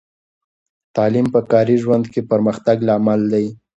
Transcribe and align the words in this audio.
تعلیم 0.95 1.27
په 1.35 1.39
کاري 1.51 1.75
ژوند 1.83 2.05
کې 2.13 2.19
د 2.23 2.29
پرمختګ 2.31 2.77
لامل 2.87 3.21
دی. 3.33 3.45